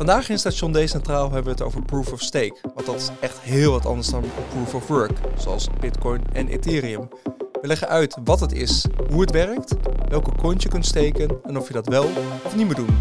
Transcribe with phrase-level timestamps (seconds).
[0.00, 2.56] Vandaag in Station Decentraal hebben we het over Proof of Stake.
[2.74, 7.08] Want dat is echt heel wat anders dan Proof of Work, zoals Bitcoin en Ethereum.
[7.60, 9.74] We leggen uit wat het is, hoe het werkt,
[10.08, 12.04] welke coins je kunt steken en of je dat wel
[12.44, 12.98] of niet moet doen.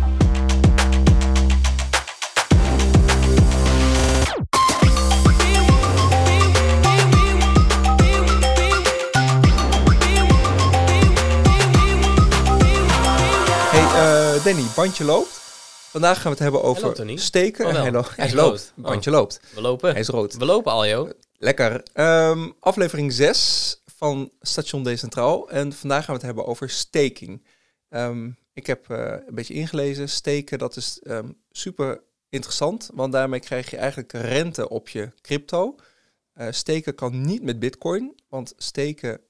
[13.72, 15.49] Hey uh, Danny, bandje loopt.
[15.90, 17.66] Vandaag gaan we het hebben over steken.
[17.66, 18.74] Oh, hij, lo hij, hij loopt.
[18.78, 18.84] Oh.
[18.84, 19.40] Bandje loopt.
[19.54, 19.92] We lopen.
[19.92, 20.38] Hij is rood.
[20.38, 21.10] We lopen al, joh.
[21.38, 21.84] Lekker.
[21.94, 25.50] Um, aflevering 6 van Station Decentraal.
[25.50, 27.46] En vandaag gaan we het hebben over staking.
[27.90, 30.10] Um, ik heb uh, een beetje ingelezen.
[30.10, 32.90] Steken, dat is um, super interessant.
[32.94, 35.76] Want daarmee krijg je eigenlijk rente op je crypto.
[36.36, 38.20] Uh, steken kan niet met bitcoin.
[38.28, 39.22] Want steken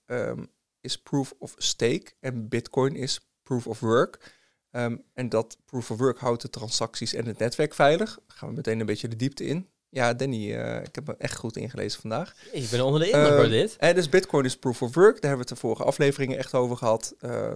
[0.81, 2.11] is proof of stake.
[2.19, 4.37] En bitcoin is proof of work.
[4.71, 8.19] Um, en dat proof of work houdt de transacties en het netwerk veilig.
[8.27, 9.69] Gaan we meteen een beetje de diepte in.
[9.89, 12.35] Ja, Danny, uh, ik heb me echt goed ingelezen vandaag.
[12.51, 13.75] Ik ben onder de indruk door uh, dit.
[13.75, 15.21] En dus Bitcoin is proof of work.
[15.21, 17.15] Daar hebben we het de vorige afleveringen echt over gehad.
[17.21, 17.53] Uh,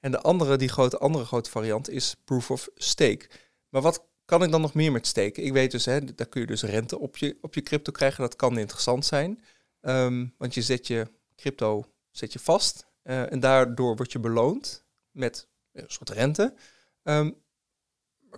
[0.00, 3.28] en de andere, die grote, andere grote variant is proof of stake.
[3.68, 5.44] Maar wat kan ik dan nog meer met steken?
[5.44, 8.20] Ik weet dus, hè, daar kun je dus rente op je, op je crypto krijgen.
[8.20, 9.44] Dat kan interessant zijn.
[9.80, 11.06] Um, want je zet je
[11.36, 12.86] crypto zet je vast.
[13.02, 16.54] eh, en daardoor word je beloond met een soort rente.
[17.02, 17.42] Um,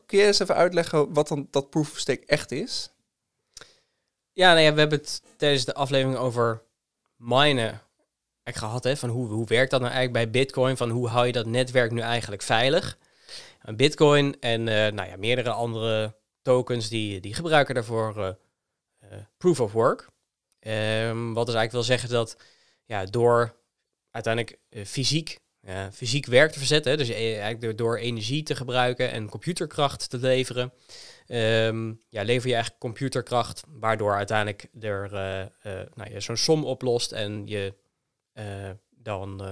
[0.06, 2.90] kun je eens even uitleggen wat dan dat proof of stake echt is?
[4.32, 6.62] Ja, nou ja, we hebben het tijdens de aflevering over
[7.16, 7.80] minen
[8.42, 8.84] eigenlijk gehad.
[8.84, 10.76] Hè, van hoe, hoe werkt dat nou eigenlijk bij Bitcoin?
[10.76, 12.98] Van hoe hou je dat netwerk nu eigenlijk veilig?
[13.60, 18.32] En Bitcoin en uh, nou ja, meerdere andere tokens die, die gebruiken daarvoor uh,
[19.36, 20.08] proof of work.
[20.60, 22.36] Um, wat dus eigenlijk wil zeggen dat
[22.84, 23.56] ja, door
[24.10, 26.98] uiteindelijk fysiek ja, fysiek werk te verzetten.
[26.98, 30.72] Dus eigenlijk door energie te gebruiken en computerkracht te leveren.
[31.28, 36.64] Um, ja, lever je eigenlijk computerkracht, waardoor uiteindelijk er uh, uh, nou, je zo'n som
[36.64, 37.74] oplost en je
[38.90, 39.42] dan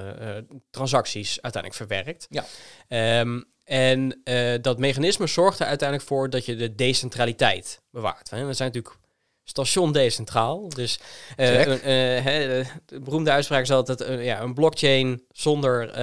[0.71, 2.27] transacties uiteindelijk verwerkt.
[2.31, 3.21] Ja.
[3.21, 4.21] Um, en
[4.61, 8.31] dat mechanisme zorgt er uiteindelijk voor dat je de decentraliteit bewaart.
[8.31, 8.97] We zijn natuurlijk
[9.45, 10.69] station decentraal.
[10.69, 10.99] Dus
[11.37, 15.99] uh, uh, uh, de beroemde uitspraak is altijd ja, een blockchain zonder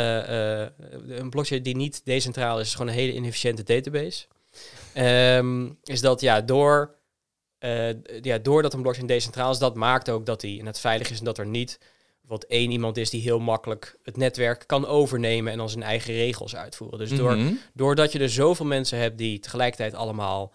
[1.10, 4.26] een blockchain die niet decentraal is, is gewoon een hele inefficiënte database.
[5.38, 6.96] Um, is dat ja, door,
[8.22, 11.26] ja, doordat een blockchain decentraal is, dat maakt ook dat die net veilig is en
[11.26, 11.80] dat er niet
[12.22, 16.14] wat één iemand is die heel makkelijk het netwerk kan overnemen en dan zijn eigen
[16.14, 17.00] regels uitvoeren.
[17.00, 17.54] Dus door, Mhm.
[17.74, 20.54] doordat je er zoveel mensen hebt die tegelijkertijd allemaal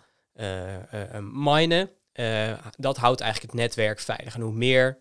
[1.21, 4.35] minen, uh, dat houdt eigenlijk het netwerk veilig.
[4.35, 4.99] En hoe meer,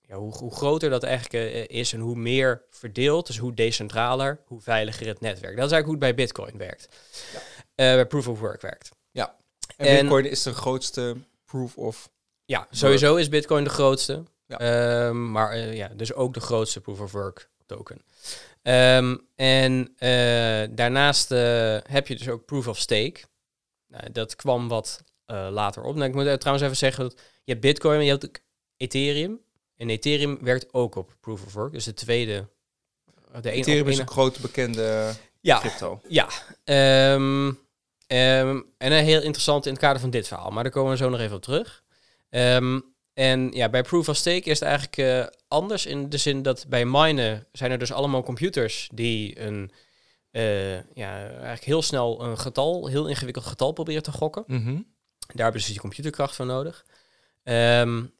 [0.00, 4.40] ja, hoe, hoe groter dat eigenlijk uh, is en hoe meer verdeeld, dus hoe decentraler,
[4.46, 5.56] hoe veiliger het netwerk.
[5.56, 6.88] Dat is eigenlijk hoe het bij Bitcoin werkt.
[7.32, 7.38] Ja.
[7.38, 8.90] Uh, bij Proof of Work werkt.
[9.10, 9.36] Ja.
[9.76, 12.10] En, en Bitcoin is de grootste proof of.
[12.44, 14.22] Ja, sowieso is Bitcoin de grootste.
[14.46, 15.06] Ja.
[15.06, 18.02] Um, maar uh, ja, dus ook de grootste proof of work token.
[18.62, 19.94] Um, en
[20.74, 23.20] daarnaast heb je dus ook proof of stake.
[23.86, 25.94] Nou, dat kwam wat uh, later op.
[25.94, 28.38] Nou, ik moet trouwens even zeggen dat je hebt Bitcoin, maar je hebt ook
[28.76, 29.40] Ethereum.
[29.76, 31.72] En Ethereum werkt ook op Proof of Work.
[31.72, 32.48] Dus de tweede.
[33.40, 36.00] De Ethereum is een grote bekende ja, crypto.
[36.08, 36.28] Ja.
[37.14, 37.58] Um, um,
[38.78, 40.50] en een heel interessant in het kader van dit verhaal.
[40.50, 41.84] Maar daar komen we zo nog even op terug.
[42.30, 46.42] Um, en ja, bij Proof of Stake is het eigenlijk uh, anders in de zin
[46.42, 49.70] dat bij minen zijn er dus allemaal computers die een
[50.32, 54.44] uh, ja, eigenlijk heel snel een getal, heel ingewikkeld getal proberen te gokken.
[54.46, 54.94] Mm -hmm.
[55.26, 56.86] Daar hebben ze die computerkracht voor nodig.
[57.42, 58.14] Um,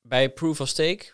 [0.00, 1.12] bij Proof of Stake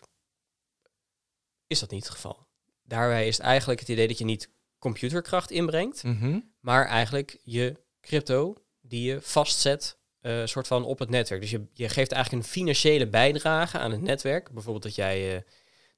[1.67, 2.47] is dat niet het geval.
[2.83, 4.49] Daarbij is het eigenlijk het idee dat je niet
[4.79, 6.51] computerkracht inbrengt, mm -hmm.
[6.59, 11.41] maar eigenlijk je crypto die je vastzet, uh, soort van op het netwerk.
[11.41, 14.51] Dus je, je geeft eigenlijk een financiële bijdrage aan het netwerk.
[14.51, 15.43] Bijvoorbeeld dat jij, uh, nou,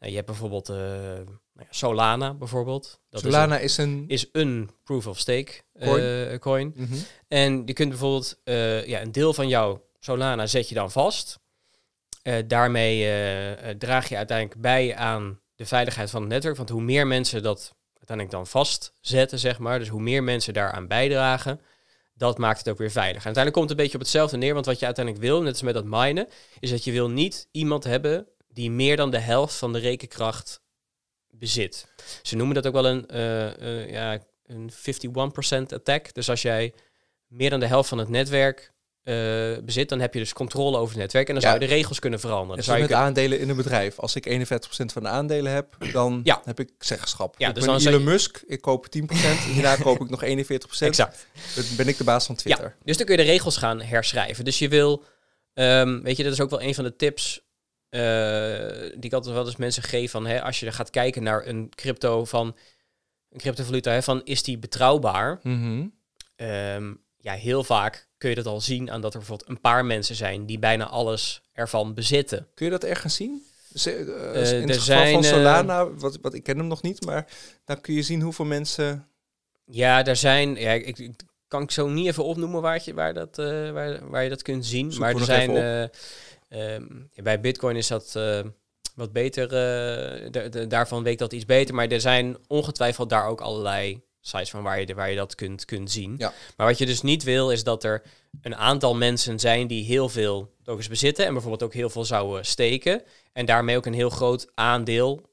[0.10, 0.76] je hebt bijvoorbeeld uh,
[1.54, 3.00] nou Solana bijvoorbeeld.
[3.10, 6.40] Dat Solana is een, is een, is een proof of stake coin.
[6.40, 6.74] coin.
[6.76, 7.00] Mm -hmm.
[7.28, 11.42] En je kunt bijvoorbeeld uh, ja, een deel van jouw Solana zet je dan vast.
[12.48, 12.98] Daarmee
[13.78, 16.58] draag je uiteindelijk bij aan de veiligheid van het netwerk.
[16.58, 17.76] Want hoe meer mensen dat
[18.08, 21.62] uiteindelijk dan vastzetten, zeg maar, dus hoe meer mensen daaraan bijdragen,
[22.14, 23.20] dat maakt het ook weer veilig.
[23.20, 25.52] En uiteindelijk komt het een beetje op hetzelfde neer, want wat je uiteindelijk wil, net
[25.52, 26.28] als met dat minen,
[26.60, 30.62] is dat je wil niet iemand hebben die meer dan de helft van de rekenkracht
[31.30, 31.88] bezit.
[32.22, 33.06] Ze noemen dat ook wel een,
[33.92, 36.14] ja, een 51% attack.
[36.14, 36.74] Dus als jij
[37.28, 38.72] meer dan de helft van het netwerk
[39.04, 39.14] eh,
[39.64, 41.50] bezit, dan heb je dus controle over het netwerk en dan Ja.
[41.50, 42.56] zou je de regels kunnen veranderen.
[42.56, 44.00] Dus zou je met kun- aandelen in een bedrijf.
[44.00, 46.42] Als ik 41% van de aandelen heb, dan Ja.
[46.46, 47.36] heb ik zeggenschap.
[47.38, 48.90] Ja, ik dus ben dan Elon Musk, ik koop 10%,
[49.24, 50.88] en hierna koop ik nog 41%.
[50.88, 51.28] exact.
[51.56, 52.66] Dan ben ik de baas van Twitter.
[52.66, 54.46] Ja, dus dan kun je de regels gaan herschrijven.
[54.46, 55.04] Dus je wil,
[55.54, 57.44] ehm, weet je, dat is ook wel een van de tips eh,
[57.94, 61.48] die ik altijd wel eens mensen geef van, hè, als je er gaat kijken naar
[61.48, 62.56] een crypto van,
[63.30, 65.40] een cryptovaluta, hè, van is die betrouwbaar?
[65.44, 65.88] Mhm.
[66.36, 69.86] Ehm, ja, heel vaak kun je dat al zien aan dat er bijvoorbeeld een paar
[69.86, 72.48] mensen zijn die bijna alles ervan bezitten.
[72.54, 73.44] Kun je dat ergens zien?
[73.70, 76.44] Dus, eh, eh, Eh, in er het geval van zijn, eh, Solana, wat, wat, ik
[76.44, 77.28] ken hem nog niet, maar
[77.66, 79.08] dan kun je zien hoeveel mensen...
[79.66, 81.12] Ja, daar zijn, ja, ik, ik
[81.48, 84.42] kan ik zo niet even opnoemen waar, je, waar, dat, eh, waar, waar je dat
[84.42, 84.94] kunt zien.
[84.98, 85.90] Maar er zijn,
[86.54, 86.86] eh, ehm,
[87.24, 88.40] bij Bitcoin is dat eh,
[88.96, 91.76] wat beter, eh, de- de- daarvan weet dat iets beter.
[91.76, 95.66] Maar er zijn ongetwijfeld daar ook allerlei sites van waar je, waar je dat kunt,
[95.66, 96.16] kunt zien.
[96.18, 96.34] Ja.
[96.58, 98.02] Maar wat je dus niet wil, is dat er
[98.42, 102.46] een aantal mensen zijn die heel veel tokens bezitten en bijvoorbeeld ook heel veel zouden
[102.46, 103.02] steken.
[103.34, 105.30] En daarmee ook een heel groot aandeel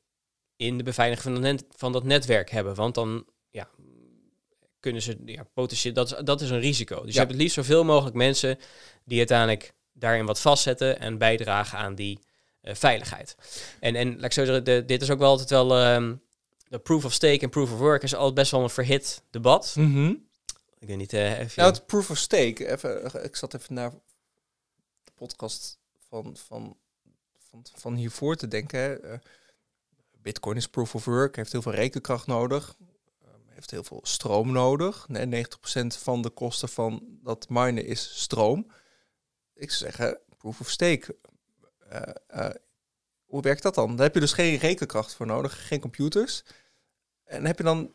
[0.56, 2.75] in de beveiliging van, net- van dat netwerk hebben.
[2.75, 3.69] Want dan ja,
[4.81, 7.02] kunnen ze ja, potentieel, dat is, dat is een risico.
[7.05, 8.58] Dus je hebt het liefst zoveel mogelijk mensen
[9.05, 12.19] die uiteindelijk daarin wat vastzetten en bijdragen aan die
[12.61, 13.37] eh, veiligheid.
[13.81, 16.14] En, en laat ik zo zeggen, de, dit is ook wel altijd wel ehm,
[16.69, 19.75] de proof of stake en proof of work is altijd best wel een verhit debat.
[20.79, 21.52] Ik weet niet, eh even...
[21.56, 23.91] Nou, het proof of stake, even, ik zat even naar
[25.05, 26.76] de podcast van, van,
[27.50, 29.05] van, van hiervoor te denken.
[29.05, 29.19] Eh,
[30.23, 32.76] Bitcoin is proof of work, heeft heel veel rekenkracht nodig,
[33.23, 35.08] eh, heeft heel veel stroom nodig.
[35.08, 38.70] Nee, 90% van de kosten van dat minen is stroom.
[39.61, 41.17] Ik zou zeggen, proof of stake.
[41.89, 42.55] eh, eh,
[43.25, 43.97] hoe werkt dat dan?
[43.97, 46.43] Daar heb je dus geen rekenkracht voor nodig, geen computers.
[47.25, 47.93] En heb je dan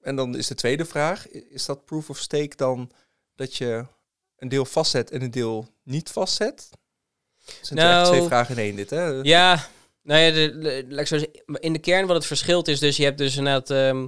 [0.00, 2.90] en dan is de tweede vraag, is dat proof of stake dan
[3.34, 3.86] dat je
[4.36, 6.70] een deel vastzet en een deel niet vastzet?
[7.44, 9.06] Het zijn Nou, echt twee vragen in één dit, hè?
[9.06, 9.68] Ja,
[10.02, 12.78] nou ja, de, de- laat ik zo zeggen, in de kern wat het verschilt is
[12.80, 14.06] dus, je hebt dus inderdaad, ehm,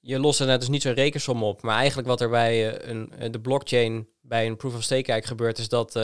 [0.00, 3.32] je lost inderdaad dus niet zo'n rekensom op, maar eigenlijk wat er bij eh, een,
[3.32, 6.02] de blockchain bij een proof of stake eigenlijk gebeurt, is dat eh,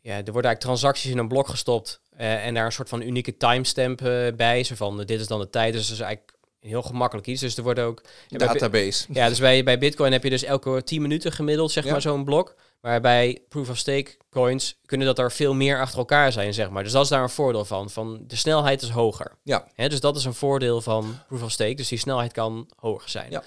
[0.00, 3.02] ja, er worden eigenlijk transacties in een blok gestopt eh, en daar een soort van
[3.02, 6.32] unieke timestamp eh, bij, zo van dit is dan de tijd, dus dat is eigenlijk
[6.60, 7.40] heel gemakkelijk iets.
[7.40, 9.06] Dus er worden ook bij Database.
[9.12, 11.90] ja, dus bij, bij Bitcoin heb je dus elke 10 minuten gemiddeld, zeg Ja.
[11.92, 12.54] maar, zo'n blok.
[12.80, 16.70] Maar bij proof of stake coins kunnen dat er veel meer achter elkaar zijn, zeg
[16.70, 16.82] maar.
[16.82, 17.90] Dus dat is daar een voordeel van.
[17.90, 19.32] Van de snelheid is hoger.
[19.42, 19.68] Ja.
[19.74, 21.74] Hè, dus dat is een voordeel van proof of stake.
[21.74, 23.30] Dus die snelheid kan hoger zijn.
[23.30, 23.42] Ja.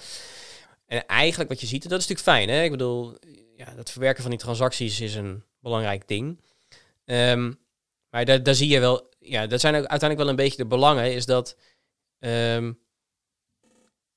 [0.86, 2.56] En eigenlijk wat je ziet, en dat is natuurlijk fijn.
[2.56, 2.64] Hè?
[2.64, 3.16] Ik bedoel,
[3.58, 6.40] ja, het verwerken van die transacties is een belangrijk ding.
[7.04, 7.52] Ehm,
[8.10, 10.66] maar daar, daar zie je wel, ja, dat zijn ook uiteindelijk wel een beetje de
[10.66, 11.56] belangen, is dat
[12.18, 12.72] ehm,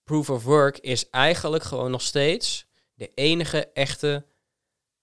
[0.04, 4.26] proof of work is eigenlijk gewoon nog steeds de enige echte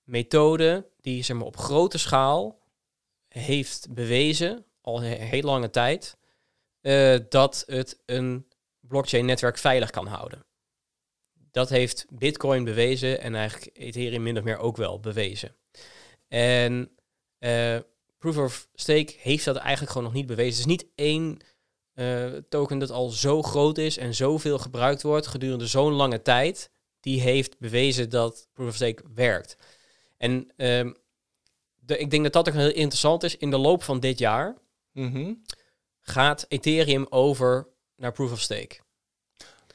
[0.03, 2.63] methode die zeg maar, op grote schaal
[3.29, 6.17] heeft bewezen, al he- heel lange tijd,
[6.81, 8.49] eh, dat het een
[8.81, 10.47] blockchain-netwerk veilig kan houden.
[11.51, 15.55] Dat heeft Bitcoin bewezen en eigenlijk Ethereum min of meer ook wel bewezen.
[16.29, 16.91] En
[17.39, 17.79] eh,
[18.19, 20.51] Proof of Stake heeft dat eigenlijk gewoon nog niet bewezen.
[20.51, 21.39] Het is niet één
[21.95, 26.71] eh, token dat al zo groot is en zoveel gebruikt wordt gedurende zo'n lange tijd,
[27.01, 29.57] die heeft bewezen dat Proof of Stake werkt.
[30.17, 30.93] En ehm,
[31.81, 33.37] de, ik denk dat dat ook heel interessant is.
[33.37, 34.57] In de loop van dit jaar
[34.93, 35.35] Mhm.
[36.01, 38.79] gaat Ethereum over naar Proof of Stake.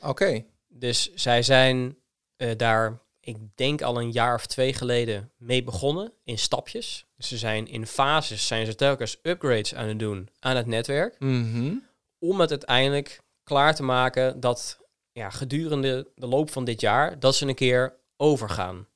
[0.02, 0.46] Oké.
[0.74, 1.98] Dus zij zijn
[2.36, 7.06] eh, daar, ik denk al een jaar of twee geleden mee begonnen in stapjes.
[7.18, 11.16] Dus ze zijn in fases, zijn ze telkens upgrades aan het doen aan het netwerk.
[11.20, 11.74] Mhm.
[12.20, 14.80] Om het uiteindelijk klaar te maken dat
[15.12, 18.88] ja, gedurende de loop van dit jaar, dat ze een keer overgaan.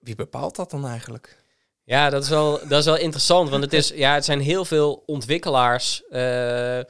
[0.00, 1.42] Wie bepaalt dat dan eigenlijk?
[1.84, 4.64] Ja, dat is wel, dat is wel interessant, want het, is, ja, het zijn heel
[4.64, 6.80] veel ontwikkelaars eh,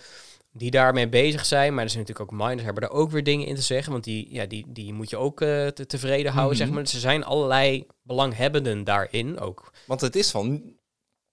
[0.52, 1.74] die daarmee bezig zijn.
[1.74, 4.04] Maar er zijn natuurlijk ook miners, hebben daar ook weer dingen in te zeggen, want
[4.04, 6.64] die, ja, die, die moet je ook eh, te, tevreden houden, Mhm.
[6.66, 6.82] zeg maar.
[6.82, 9.72] Dus er zijn allerlei belanghebbenden daarin ook.
[9.86, 10.76] Want het is van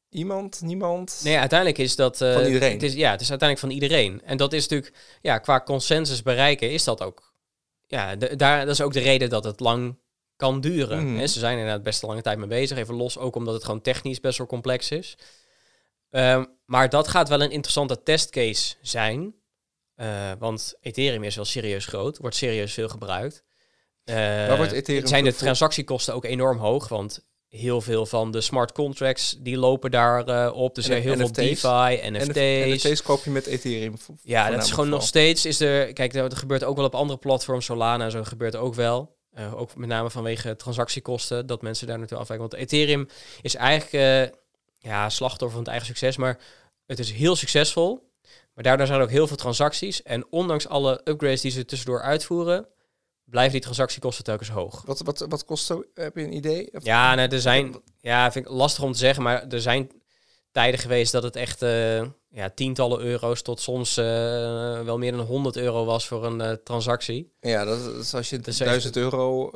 [0.10, 1.22] iemand, niemand.
[1.24, 2.22] Nee, uiteindelijk is dat...
[2.22, 2.72] eh, Van iedereen.
[2.74, 4.22] Het is, ja, het is uiteindelijk van iedereen.
[4.24, 7.34] En dat is natuurlijk, ja, qua consensus bereiken is dat ook...
[7.88, 9.98] Ja, de- daar, dat is ook de reden dat het lang
[10.36, 11.06] kan duren.
[11.10, 11.18] Mhm.
[11.20, 12.78] Hè, ze zijn er inderdaad best een lange tijd mee bezig.
[12.78, 15.18] Even los ook omdat het gewoon technisch best wel complex is.
[16.10, 19.36] Ehm, maar dat gaat wel een interessante testcase zijn.
[19.96, 22.18] Eh, want Ethereum is wel serieus groot.
[22.18, 23.44] Wordt serieus veel gebruikt.
[24.04, 26.88] Waar wordt Ethereum zijn de transactiekosten ook enorm hoog.
[26.88, 30.76] Want heel veel van de smart contracts die lopen daar eh, op.
[30.76, 31.32] Dus En er heel veel?
[31.32, 32.84] DeFi, En NFT's.
[32.84, 33.94] NFT's koop je met Ethereum.
[34.24, 35.46] Ja, dat is gewoon nog steeds.
[35.46, 37.66] Is er, kijk, dat gebeurt ook wel op andere platforms.
[37.66, 39.18] Solana en zo gebeurt ook wel.
[39.38, 42.50] Uh, ook met name vanwege transactiekosten, dat mensen daar naartoe afwijken.
[42.50, 43.08] Want Ethereum
[43.42, 44.38] is eigenlijk uh,
[44.80, 46.40] ja, slachtoffer van het eigen succes, maar
[46.90, 48.08] het is heel succesvol.
[48.54, 50.04] Maar daardoor zijn er ook heel veel transacties.
[50.04, 52.68] En ondanks alle upgrades die ze tussendoor uitvoeren,
[53.24, 54.84] blijven die transactiekosten telkens hoog.
[54.86, 55.84] Wat, wat, wat kost zo?
[55.94, 56.74] Heb je een idee?
[56.74, 59.92] Of ja, nou, er zijn, ja, vind ik lastig om te zeggen, maar er zijn
[60.52, 64.06] tijden geweest dat het echt uh, ja, tientallen euro's tot soms uh,
[64.82, 67.34] wel meer dan 100 euro was voor een uh, transactie.
[67.40, 69.52] Ja, dat is als je dus 1000 euro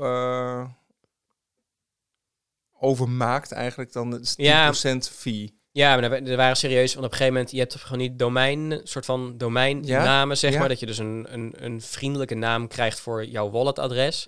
[2.80, 5.62] overmaakt eigenlijk, dan is 10% ja, fee.
[5.74, 8.82] Ja, maar er waren serieus, want op een gegeven moment, je hebt gewoon niet domein,
[8.84, 13.26] soort van domeinnamen, zeg maar, dat je dus een, een, een vriendelijke naam krijgt voor
[13.26, 14.28] jouw walletadres.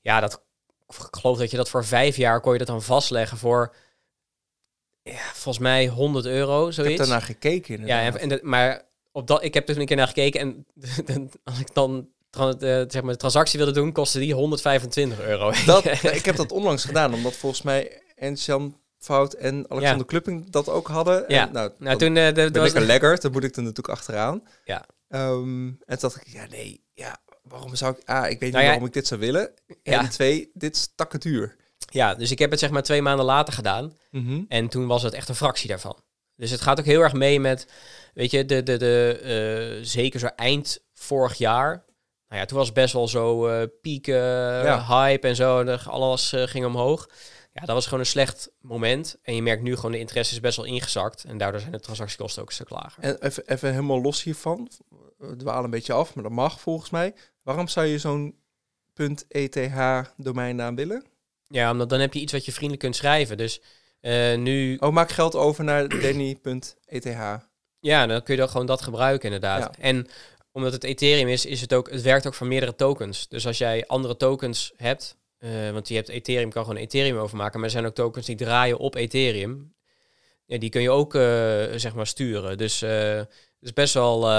[0.00, 0.42] Ja, dat,
[0.88, 3.74] ik geloof dat je dat voor vijf jaar kon je dat dan vastleggen voor,
[5.02, 6.78] ja, volgens mij 100 euro, zoiets.
[6.78, 8.14] Ik heb daarnaar gekeken inderdaad.
[8.14, 10.66] Ja, en, en maar op dat, ik heb er een keer naar gekeken en
[11.44, 12.08] als ik dan
[12.58, 15.52] de, zeg maar, de transactie wilde doen, kostte die 125 euro.
[15.66, 15.84] Dat,
[16.20, 18.02] ik heb dat onlangs gedaan, omdat volgens mij
[18.34, 20.04] Jan Fout en Alexander ja.
[20.04, 21.24] Klupping dat ook hadden.
[21.28, 21.46] Ja.
[21.46, 24.42] En, nou, nou toen uh, de, ik een legger, dan moet ik er natuurlijk achteraan.
[24.64, 24.86] Ja.
[25.08, 28.08] Um, en toen dacht ik, ja nee, ja, waarom zou ik...
[28.08, 29.50] Ah, ik weet niet nou waarom ik dit zou willen.
[29.82, 30.00] Ja.
[30.00, 31.56] En twee, dit is takken duur.
[31.90, 33.96] Ja, dus ik heb het zeg maar twee maanden later gedaan.
[34.10, 34.44] Mm -hmm.
[34.48, 36.04] En toen was het echt een fractie daarvan.
[36.36, 37.66] Dus het gaat ook heel erg mee met,
[38.14, 41.84] weet je, de, de, de, uh, zeker zo eind vorig jaar.
[42.28, 44.86] Nou ja, toen was best wel zo uh, piek, ja.
[44.86, 45.60] hype en zo.
[45.60, 47.08] En alles uh, ging omhoog.
[47.60, 49.16] Ja, dat was gewoon een slecht moment.
[49.22, 51.24] En je merkt nu gewoon de interesse is best wel ingezakt.
[51.24, 53.02] En daardoor zijn de transactiekosten ook een stuk lager.
[53.02, 54.70] En even, even helemaal los hiervan.
[55.18, 57.14] We dwalen een beetje af, maar dat mag volgens mij.
[57.42, 58.38] Waarom zou je zo'n
[59.28, 59.70] .eth
[60.16, 61.04] domeinnaam willen?
[61.48, 63.36] Ja, omdat dan heb je iets wat je vriendelijk kunt schrijven.
[63.36, 63.60] Dus
[64.00, 64.76] uh, nu...
[64.76, 67.08] Oh, maak geld over naar danny.eth.
[67.80, 69.60] Ja, dan kun je dan gewoon dat gebruiken inderdaad.
[69.60, 69.82] Ja.
[69.82, 70.06] En
[70.52, 73.28] omdat het Ethereum is, is het ook, het werkt ook voor meerdere tokens.
[73.28, 77.54] Dus als jij andere tokens hebt, uh, want je hebt Ethereum, kan gewoon Ethereum overmaken,
[77.54, 79.74] maar er zijn ook tokens die draaien op Ethereum.
[80.46, 81.22] Ja, die kun je ook, uh,
[81.76, 82.58] zeg maar, sturen.
[82.58, 83.28] Dus uh, het
[83.60, 84.30] is best wel...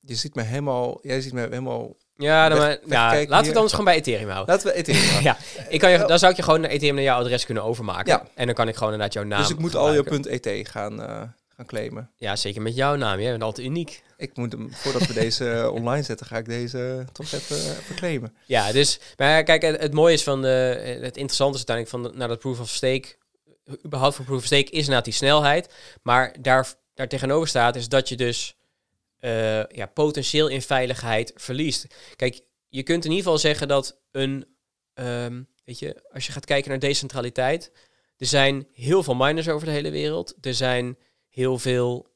[0.00, 3.56] je ziet me helemaal, jij ziet me helemaal ja, dan maar, ja laten we het
[3.56, 4.54] anders gewoon bij Ethereum houden.
[4.54, 5.36] Laten we Ethereum ja,
[5.68, 8.12] ik kan je, dan zou ik je gewoon naar Ethereum naar jouw adres kunnen overmaken.
[8.12, 8.26] Ja.
[8.34, 10.12] En dan kan ik gewoon inderdaad jouw naam Dus ik moet gebruiken.
[10.12, 11.22] al je .et gaan, uh,
[11.56, 12.10] gaan claimen?
[12.16, 13.20] Ja, zeker met jouw naam.
[13.20, 14.02] Jij bent altijd uniek.
[14.16, 18.34] Ik moet hem, voordat we deze online zetten, ga ik deze toch even, even claimen.
[18.46, 20.48] Ja, dus, maar kijk, het, het mooie is van de,
[21.00, 23.16] het interessante is uiteindelijk van de, naar dat proof of stake,
[23.84, 25.74] überhaupt voor proof of stake, is inderdaad die snelheid.
[26.02, 28.56] Maar daar, daar tegenover staat is dat je dus
[29.20, 31.86] uh, ja, potentieel in veiligheid verliest.
[32.16, 34.46] Kijk, je kunt in ieder geval zeggen dat een,
[34.94, 37.72] um, weet je, als je gaat kijken naar decentraliteit,
[38.16, 40.34] er zijn heel veel miners over de hele wereld.
[40.40, 40.98] Er zijn
[41.34, 42.06] heel veel,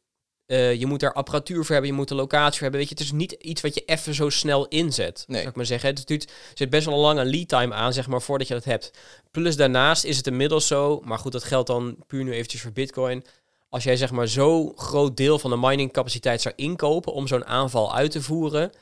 [0.46, 2.80] uh, je moet daar apparatuur voor hebben, je moet een locatie voor hebben.
[2.80, 5.36] Weet je, het is niet iets wat je even zo snel inzet, nee.
[5.36, 5.88] zou ik maar zeggen.
[5.88, 8.64] Het duurt, zit best wel een lange lead time aan, zeg maar, voordat je dat
[8.64, 8.90] hebt.
[9.30, 12.72] Plus daarnaast is het inmiddels zo, maar goed, dat geldt dan puur nu eventjes voor
[12.72, 13.24] Bitcoin
[13.68, 17.94] als jij zeg maar zo groot deel van de miningcapaciteit zou inkopen om zo'n aanval
[17.94, 18.72] uit te voeren,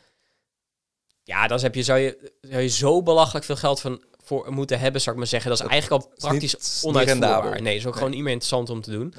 [1.22, 4.78] ja, dan heb je, zou, je, zou je zo belachelijk veel geld van, voor moeten
[4.78, 5.50] hebben, zou ik maar zeggen.
[5.50, 7.62] Dat is eigenlijk al praktisch onuitvoerbaar.
[7.62, 9.14] Nee, is ook gewoon niet meer interessant om te doen.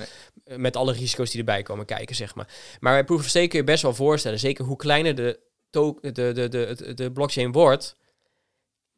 [0.45, 0.57] Nee.
[0.57, 2.47] Met alle risico's die erbij komen kijken, zeg maar.
[2.79, 5.95] Maar bij Proof of Stake kun je best wel voorstellen, zeker hoe kleiner de, de,
[6.01, 7.95] de, de, de, de blockchain wordt,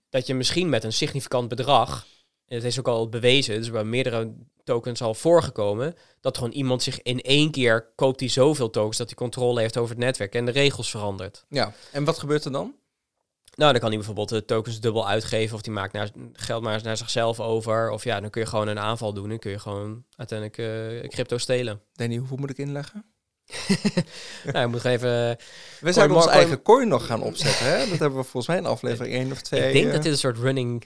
[0.10, 2.08] dat je misschien met een significant bedrag,
[2.46, 5.96] en het is ook al bewezen, dus bij meerdere tokens al voorgekomen.
[6.22, 9.78] Dat gewoon iemand zich in één keer koopt die zoveel tokens dat hij controle heeft
[9.78, 11.46] over het netwerk en de regels verandert.
[11.50, 12.75] Ja, en wat gebeurt er dan?
[13.60, 16.84] Nou, dan kan hij bijvoorbeeld de tokens dubbel uitgeven of die maakt naar, geld maar
[16.84, 17.89] naar zichzelf over.
[17.89, 20.58] Of ja, dan kun je gewoon een aanval doen en kun je gewoon uiteindelijk
[21.04, 21.82] uh, crypto stelen.
[21.94, 23.06] Danny, hoeveel moet ik inleggen?
[24.51, 25.38] nou, je moet even...
[25.80, 27.78] We zouden onze eigen coin nog gaan opzetten, hè?
[27.78, 29.68] Dat hebben we volgens mij in aflevering 1 of 2.
[29.68, 29.92] Ik denk uh...
[29.92, 30.84] dat dit een soort running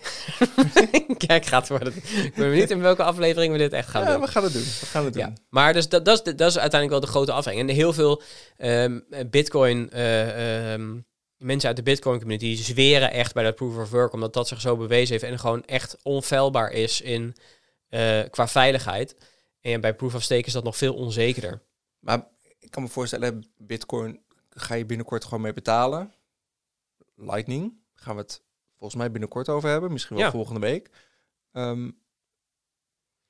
[1.28, 1.96] kijk gaat worden.
[1.96, 4.22] Ik ben benieuwd in welke aflevering we dit echt gaan ja, doen.
[4.22, 4.62] we gaan het doen.
[4.62, 5.24] We gaan het doen.
[5.24, 5.34] Ja.
[5.50, 7.70] Maar dus dat, dat, is, dat is uiteindelijk wel de grote afweging.
[7.70, 8.22] En heel veel
[8.58, 9.90] um, Bitcoin...
[9.94, 11.06] Uh, um,
[11.44, 14.62] mensen uit de Bitcoin community zweren echt bij dat proof of work, omdat dat zich
[14.62, 17.36] zo bewezen heeft en gewoon echt onfeilbaar is in,
[17.90, 19.16] uh, qua veiligheid.
[19.62, 21.62] En bij proof of stake is dat nog veel onzekerder.
[22.00, 22.28] Maar
[22.60, 26.14] ik kan me voorstellen, Bitcoin ga je binnenkort gewoon mee betalen.
[27.16, 28.42] Lightning gaan we het
[28.78, 30.90] volgens mij binnenkort over hebben, misschien wel volgende week.
[31.52, 32.02] Um,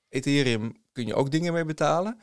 [0.09, 2.19] Ethereum kun je ook dingen mee betalen.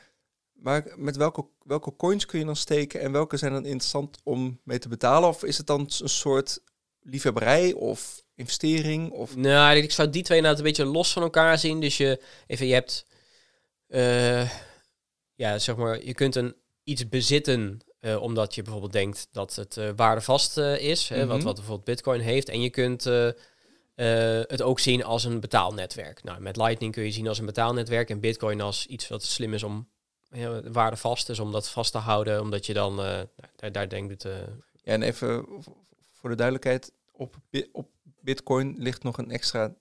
[0.60, 4.60] Maar met welke, welke coins kun je dan steken en welke zijn dan interessant om
[4.64, 5.28] mee te betalen?
[5.28, 6.60] Of is het dan een soort
[7.00, 9.10] liefhebberij of investering?
[9.10, 9.36] Of?
[9.36, 11.80] Nou, ik zou die twee inderdaad een beetje los van elkaar zien.
[11.80, 13.06] Dus je, even, je hebt,
[13.88, 14.50] uh,
[15.34, 19.76] ja, zeg maar, je kunt een iets bezitten uh, omdat je bijvoorbeeld denkt dat het
[19.76, 21.22] uh, waardevast is, mm -hmm.
[21.22, 21.46] hè, wat, mhm.
[21.46, 22.48] wat bijvoorbeeld Bitcoin heeft.
[22.48, 23.06] En je kunt
[24.00, 26.22] eh, het ook zien als een betaalnetwerk.
[26.22, 29.54] Nou, met Lightning kun je zien als een betaalnetwerk en Bitcoin als iets wat slim
[29.54, 29.88] is om
[30.30, 33.20] ja, waarde vast is om dat vast te houden, omdat je dan eh,
[33.56, 34.38] daar, daar denkt eh,
[34.82, 35.46] Ja, en even
[36.12, 37.36] voor de duidelijkheid, op,
[37.72, 39.74] op Bitcoin ligt nog een extra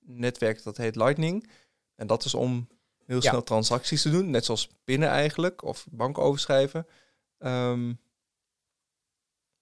[0.00, 1.50] netwerk dat heet Lightning.
[1.94, 2.68] En dat is om
[3.04, 3.28] heel Ja.
[3.28, 6.86] snel transacties te doen, net zoals pinnen eigenlijk, of bank overschrijven.
[7.38, 7.92] Ehm,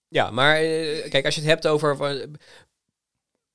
[0.09, 1.97] Ja, maar eh, kijk, als je het hebt over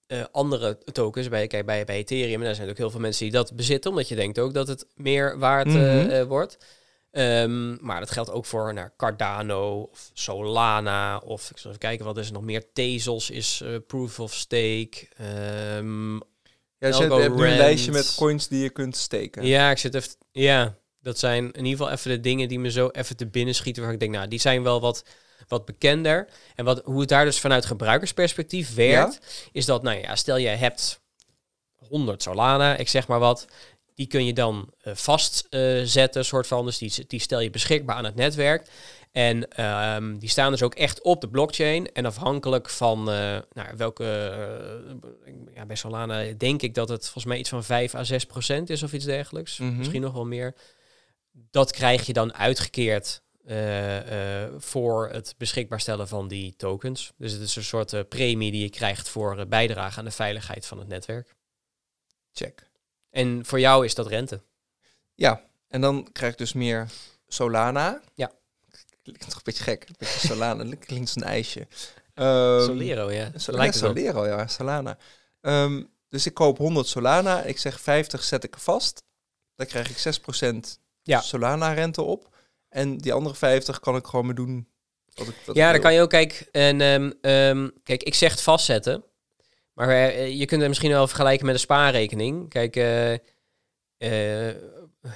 [0.09, 3.33] eh, andere tokens, bij, kijk, bij, bij Ethereum, daar zijn ook heel veel mensen die
[3.33, 6.09] dat bezitten, omdat je denkt ook dat het meer waard eh, Mhm.
[6.09, 6.57] eh, wordt.
[7.11, 12.05] Ehm, maar dat geldt ook voor nou, Cardano of Solana of ik zal even kijken
[12.05, 12.63] wat is er nog meer.
[12.73, 15.07] Tezos is Proof of Stake.
[15.17, 16.19] Ehm, ja,
[16.87, 17.21] je Algorand.
[17.21, 19.45] hebt nu een lijstje met coins die je kunt steken.
[19.45, 20.11] ja, ik zit even.
[20.31, 23.55] Ja, dat zijn in ieder geval even de dingen die me zo even te binnen
[23.55, 23.83] schieten.
[23.83, 25.03] Waar ik denk, nou, die zijn wel wat,
[25.49, 26.27] wat bekender.
[26.55, 30.55] En wat, hoe het daar dus vanuit gebruikersperspectief werkt, is dat, nou ja, stel jij
[30.55, 31.01] hebt
[31.87, 33.45] 100 Solana, ik zeg maar wat.
[33.95, 36.65] Die kun je dan eh, vastzetten, soort van.
[36.65, 38.67] Dus die, die stel je beschikbaar aan het netwerk.
[39.11, 41.91] En ehm, die staan dus ook echt op de blockchain.
[41.91, 44.05] En afhankelijk van eh, nou, welke.
[45.25, 48.25] eh, ja, bij Solana denk ik dat het volgens mij iets van 5 à 6
[48.25, 49.57] procent is of iets dergelijks.
[49.57, 49.77] Mhm.
[49.77, 50.55] Misschien nog wel meer.
[51.31, 57.13] Dat krijg je dan uitgekeerd eh, eh, voor het beschikbaar stellen van die tokens.
[57.17, 60.65] Dus het is een soort eh, premie die je krijgt voor bijdrage aan de veiligheid
[60.65, 61.35] van het netwerk.
[62.31, 62.69] Check.
[63.09, 64.41] En voor jou is dat rente.
[65.15, 66.87] Ja, en dan krijg ik dus meer
[67.27, 68.01] Solana.
[68.13, 68.31] Ja.
[69.03, 69.89] Klinkt toch een beetje gek.
[69.89, 71.67] Een beetje Solana, dat klinkt als een ijsje.
[72.13, 73.31] Ehm, Solero, ja.
[73.35, 73.79] Sol- Lijkt ja.
[73.79, 74.97] Solero, ja, Solana.
[75.41, 77.43] Ehm, dus ik koop 100 Solana.
[77.43, 79.03] Ik zeg 50 zet ik vast.
[79.55, 81.21] Dan krijg ik 6% Ja.
[81.21, 82.28] Solana rente op.
[82.69, 84.67] En die andere 50 kan ik gewoon mee doen.
[85.13, 88.15] Wat ik, wat Ja, ik dan kan je ook, kijk, en, ehm, ehm, kijk, ik
[88.15, 89.03] zeg het vastzetten.
[89.73, 92.49] Maar eh, je kunt het misschien wel vergelijken met een spaarrekening.
[92.49, 93.13] Kijk, eh,
[93.97, 94.55] eh,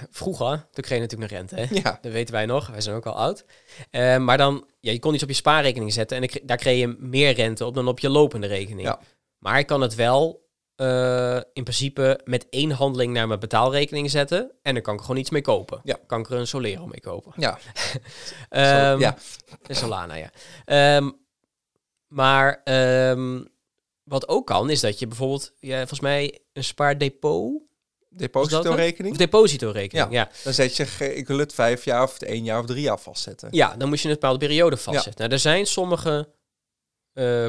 [0.10, 1.66] vroeger, toen kreeg je natuurlijk nog rente, hè?
[1.90, 3.46] Ja, Dat weten wij nog, wij zijn ook al oud.
[3.90, 6.96] Eh, maar dan, ja, je kon iets op je spaarrekening zetten en daar kreeg je
[7.00, 8.88] meer rente op dan op je lopende rekening.
[8.88, 9.00] Ja.
[9.38, 10.43] Maar ik kan het wel
[10.76, 15.18] eh, in principe met één handeling naar mijn betaalrekening zetten en dan kan ik gewoon
[15.18, 15.80] iets mee kopen.
[15.84, 15.98] Ja.
[16.08, 17.34] Kan ik er een Solero mee kopen.
[17.36, 17.58] ja.
[18.50, 19.18] Ehm, ja.
[19.68, 20.32] Solana, ja.
[20.66, 21.12] Ehm,
[22.08, 23.44] maar ehm,
[24.04, 27.62] wat ook kan, is dat je bijvoorbeeld, ja, volgens mij een spaardepot
[28.16, 29.14] Depositorekening.
[29.14, 30.12] of depositorekening.
[30.12, 30.30] Ja.
[30.44, 33.50] Dan zet je, ik wil het vijf jaar of één jaar of drie jaar vastzetten.
[33.52, 35.22] Ja, dan moet je een bepaalde periode vastzetten.
[35.22, 36.30] Nou, er zijn sommige
[37.14, 37.46] eh,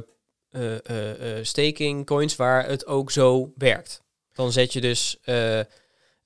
[1.42, 4.02] staking coins waar het ook zo werkt.
[4.32, 5.60] Dan zet je dus eh,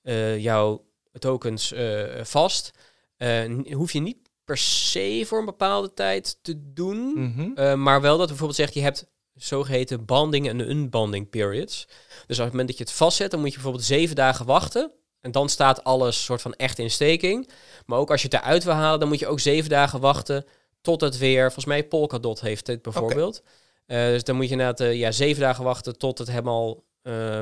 [0.01, 0.85] eh, jouw
[1.19, 2.71] tokens eh, vast.
[3.17, 7.13] Eh, hoef je niet per se voor een bepaalde tijd te doen.
[7.13, 7.51] Mhm.
[7.55, 11.87] Eh, maar wel dat bijvoorbeeld zegt, je hebt zogeheten banding en unbanding periods.
[12.27, 14.91] Dus op het moment dat je het vastzet, dan moet je bijvoorbeeld zeven dagen wachten.
[15.21, 17.49] En dan staat alles soort van echt in staking.
[17.85, 20.45] Maar ook als je het eruit wil halen, dan moet je ook zeven dagen wachten
[20.81, 21.43] tot het weer...
[21.43, 23.41] Volgens mij Polkadot heeft dit bijvoorbeeld.
[23.43, 23.49] Eh,
[23.89, 27.41] dus dan moet je inderdaad eh, ja, zeven dagen wachten tot het helemaal eh,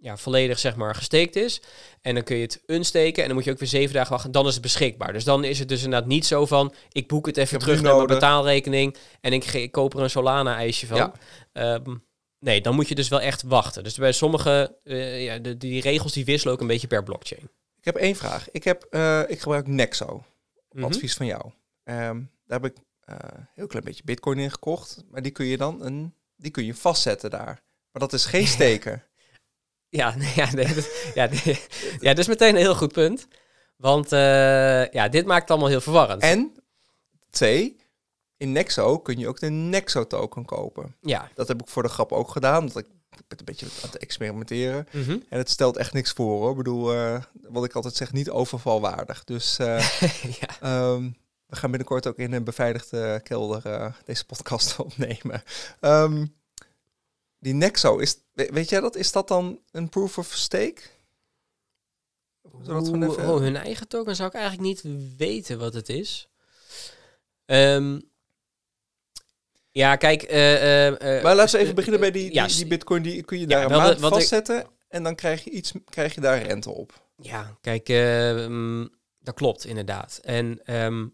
[0.00, 1.60] ja, volledig zeg maar gesteekt is.
[2.02, 4.32] En dan kun je het unsteken en dan moet je ook weer zeven dagen wachten.
[4.32, 5.12] Dan is het beschikbaar.
[5.12, 6.74] Dus dan is het dus inderdaad niet zo van...
[6.92, 8.96] ik boek het even terug naar mijn betaalrekening...
[9.20, 10.96] en ik, ik koop er een Solana-ijsje van.
[10.96, 11.12] Ja.
[11.52, 11.96] Ehm,
[12.38, 13.82] nee, dan moet je dus wel echt wachten.
[13.82, 14.78] Dus bij sommige...
[14.84, 17.50] eh, ja, de, die regels die wisselen ook een beetje per blockchain.
[17.78, 18.50] Ik heb één vraag.
[18.50, 20.24] Ik, heb, eh, ik gebruik Nexo.
[20.70, 20.84] Mhm.
[20.84, 21.50] Advies van jou.
[21.84, 22.82] Ehm, daar heb ik eh,
[23.54, 25.04] heel klein beetje bitcoin in gekocht.
[25.10, 27.62] Maar die kun je dan een, die kun je vastzetten daar.
[27.92, 29.02] Maar dat is geen steken.
[29.88, 31.60] Ja, nee, ja, nee, dat, ja, nee,
[32.00, 33.26] ja, dat is meteen een heel goed punt.
[33.76, 36.22] Want eh, ja, dit maakt het allemaal heel verwarrend.
[36.22, 36.54] en
[37.30, 37.76] twee,
[38.36, 40.96] in Nexo kun je ook de Nexo token kopen.
[41.00, 41.30] ja.
[41.34, 42.66] Dat heb ik voor de grap ook gedaan.
[42.66, 42.86] Dat ik,
[43.28, 44.86] ben een beetje aan het experimenteren.
[44.92, 45.18] Mhm.
[45.28, 46.50] En het stelt echt niks voor hoor.
[46.50, 49.24] Ik bedoel, eh, wat ik altijd zeg, niet overvalwaardig.
[49.24, 50.00] Dus eh,
[50.40, 50.60] ja.
[50.60, 51.10] Ehm,
[51.48, 55.42] we gaan binnenkort ook in een beveiligde kelder eh, deze podcast opnemen.
[55.80, 56.26] Ehm,
[57.38, 58.96] die Nexo, is, we- weet jij dat?
[58.96, 60.80] Is dat dan een proof of stake?
[62.40, 62.62] Hoe-
[63.06, 64.82] even- oh, hun eigen token zou ik eigenlijk niet
[65.16, 66.28] weten wat het is.
[67.44, 68.00] Ehm,
[69.70, 70.22] ja, kijk.
[70.22, 73.02] eh, Maar laten we even beginnen bij die, die, bitcoin.
[73.02, 74.66] Die kun je daar een maand wat ik- vastzetten.
[74.88, 77.06] En dan krijg je, iets, krijg je daar rente op.
[77.16, 78.86] Ja, kijk, ehm,
[79.18, 80.20] dat klopt inderdaad.
[80.22, 81.06] En ehm,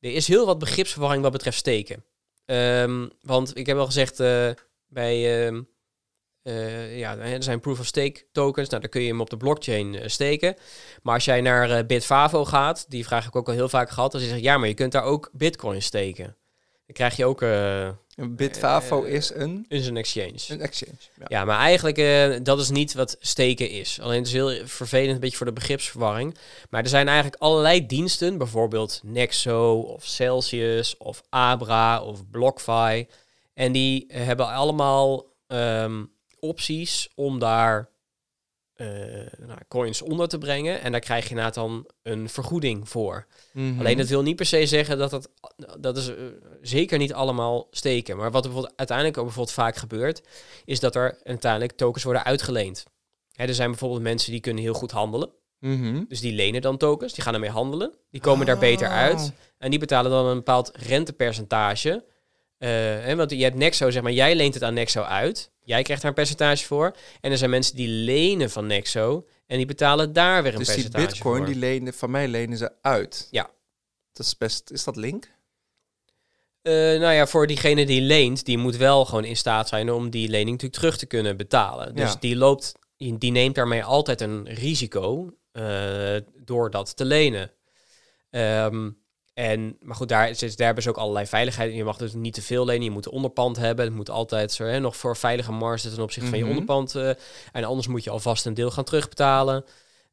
[0.00, 2.04] er is heel wat begripsverwarring wat betreft steken.
[2.44, 4.50] Ehm, want ik heb al gezegd, eh,
[4.86, 5.62] bij, ehm,
[6.42, 8.68] eh, ja, er zijn proof-of-stake tokens.
[8.68, 10.56] Nou, dan kun je hem op de blockchain eh, steken.
[11.02, 14.12] Maar als jij naar Bitfavo gaat, die vraag heb ik ook al heel vaak gehad.
[14.12, 16.36] Dan zeggen ze, ja, maar je kunt daar ook bitcoin steken.
[16.86, 17.40] Dan krijg je ook...
[18.18, 20.34] Een Bitfavo Eh, is een, is een exchange.
[20.48, 20.96] een exchange.
[21.18, 21.24] Ja.
[21.28, 24.00] Ja, maar eigenlijk, eh, dat is niet wat steken is.
[24.00, 26.36] Alleen het is heel vervelend, een beetje voor de begripsverwarring.
[26.70, 33.06] Maar er zijn eigenlijk allerlei diensten, bijvoorbeeld Nexo of Celsius of Abra of BlockFi.
[33.54, 36.04] En die hebben allemaal ehm,
[36.40, 37.88] opties om daar
[38.78, 38.86] eh,
[39.46, 40.80] nou, coins onder te brengen.
[40.80, 43.26] En daar krijg je inderdaad dan een vergoeding voor.
[43.52, 43.78] Mhm.
[43.78, 45.30] Alleen dat wil niet per se zeggen dat dat,
[45.80, 46.14] dat is eh,
[46.62, 48.16] zeker niet allemaal steken.
[48.16, 50.22] Maar wat er bijvoorbeeld uiteindelijk ook bijvoorbeeld vaak gebeurt,
[50.64, 52.84] is dat er uiteindelijk tokens worden uitgeleend.
[53.32, 55.30] Hè, er zijn bijvoorbeeld mensen die kunnen heel goed handelen.
[55.60, 56.04] Mhm.
[56.08, 57.94] Dus die lenen dan tokens, die gaan ermee handelen.
[58.10, 59.32] Die komen daar beter uit.
[59.58, 62.04] En die betalen dan een bepaald rentepercentage.
[62.58, 65.50] Eh, hè, want je hebt Nexo, zeg maar, jij leent het aan Nexo uit.
[65.62, 66.96] Jij krijgt daar een percentage voor.
[67.20, 69.26] En er zijn mensen die lenen van Nexo.
[69.46, 71.46] En die betalen daar weer een Dus die percentage bitcoin, voor.
[71.46, 73.28] die lenen, van mij lenen ze uit.
[73.30, 73.50] Ja.
[74.12, 75.30] Dat is best, is dat link?
[76.62, 80.10] Eh, nou ja, voor diegene die leent, die moet wel gewoon in staat zijn om
[80.10, 81.94] die lening natuurlijk terug te kunnen betalen.
[81.94, 82.16] Dus Ja.
[82.20, 87.50] die loopt, die, die neemt daarmee altijd een risico eh, door dat te lenen.
[88.30, 88.90] Ehm,
[89.38, 91.74] en, maar goed, daar, daar hebben ze ook allerlei veiligheid.
[91.74, 93.84] Je mag dus niet te veel lenen, je moet een onderpand hebben.
[93.84, 96.52] Het moet altijd zo, hè, nog voor veilige marge ten opzichte van je Mhm.
[96.52, 96.94] onderpand.
[96.94, 97.08] eh,
[97.52, 99.64] en anders moet je alvast een deel gaan terugbetalen.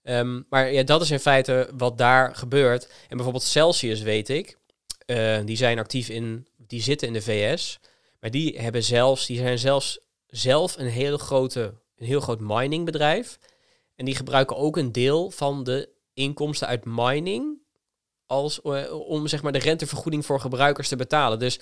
[0.04, 2.84] Ehm, maar ja, dat is in feite wat daar gebeurt.
[3.10, 4.58] En bijvoorbeeld Celsius weet ik,
[5.06, 7.80] eh, die zijn actief in, die zitten in de VS,
[8.20, 13.40] maar die hebben zelfs, die zijn zelfs zelf een heel grote, een heel groot miningbedrijf.
[13.96, 17.64] En die gebruiken ook een deel van de inkomsten uit mining
[18.28, 21.40] als eh, om zeg maar de rentevergoeding voor gebruikers te betalen.
[21.40, 21.60] Dus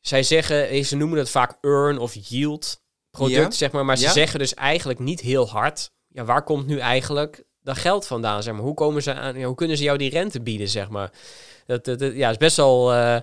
[0.00, 3.50] zij zeggen, eh, ze noemen het vaak earn of yield product, Ja.
[3.50, 4.12] zeg maar, maar ze Ja.
[4.12, 5.90] zeggen dus eigenlijk niet heel hard.
[6.08, 8.42] Ja, waar komt nu eigenlijk dat geld vandaan?
[8.42, 9.38] Zeg maar, hoe komen ze aan?
[9.38, 10.68] Ja, hoe kunnen ze jou die rente bieden?
[10.68, 11.10] Zeg maar,
[11.66, 12.92] dat, dat, dat- ja, is best wel.
[12.92, 13.16] eh,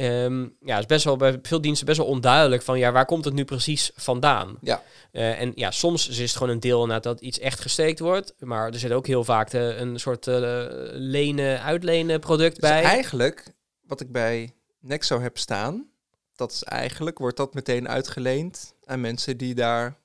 [0.00, 3.24] ehm, ja, is best wel bij veel diensten best wel onduidelijk van ja, waar komt
[3.24, 4.56] het nu precies vandaan?
[4.60, 4.82] Ja.
[5.12, 8.34] Eh, en ja, soms is het gewoon een deel inderdaad dat iets echt gesteekt wordt,
[8.38, 12.82] maar er zit ook heel vaak de, een soort eh, lenen, uitlenen product Dus bij.
[12.82, 15.88] eigenlijk, wat ik bij Nexo heb staan,
[16.34, 19.98] dat is eigenlijk, wordt dat meteen uitgeleend aan mensen die daar